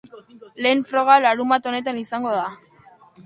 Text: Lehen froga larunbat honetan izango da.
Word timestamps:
Lehen 0.65 0.79
froga 0.91 1.17
larunbat 1.25 1.69
honetan 1.73 2.01
izango 2.05 2.31
da. 2.39 2.49